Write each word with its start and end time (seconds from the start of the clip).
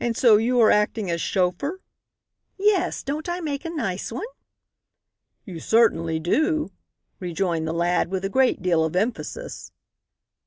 "And 0.00 0.16
so 0.16 0.38
you 0.38 0.58
are 0.60 0.70
acting 0.70 1.10
as 1.10 1.20
chauffeur?" 1.20 1.82
"Yes, 2.56 3.02
don't 3.02 3.28
I 3.28 3.40
make 3.40 3.66
a 3.66 3.68
nice 3.68 4.10
one?" 4.10 4.24
"You 5.44 5.60
certainly 5.60 6.18
do," 6.18 6.70
rejoined 7.20 7.68
the 7.68 7.74
lad 7.74 8.08
with 8.10 8.24
a 8.24 8.30
great 8.30 8.62
deal 8.62 8.86
of 8.86 8.96
emphasis. 8.96 9.70